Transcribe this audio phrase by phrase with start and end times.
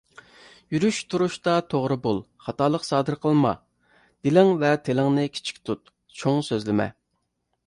[0.75, 2.17] يۈرۈش تۇرۇشتا توغرا بول،
[2.47, 3.53] خاتالىق سادىر قىلما.
[4.29, 6.91] دىلىڭ ۋە تىلىڭنى كىچىك تۇت، چوڭ سۆزلىمە.